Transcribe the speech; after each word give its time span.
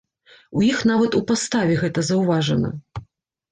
У 0.59 0.63
іх 0.69 0.79
нават 0.91 1.19
у 1.19 1.21
паставе 1.33 1.77
гэта 1.83 2.07
заўважна. 2.11 2.75